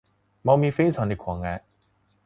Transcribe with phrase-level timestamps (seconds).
[0.41, 1.63] 猫咪非常的可爱。